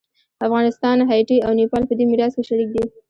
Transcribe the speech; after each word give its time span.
افغانستان، 0.45 0.97
هایټي 1.09 1.37
او 1.45 1.51
نیپال 1.59 1.83
په 1.87 1.93
دې 1.97 2.05
میراث 2.09 2.33
کې 2.35 2.43
شریک 2.49 2.69
دي. 2.75 2.83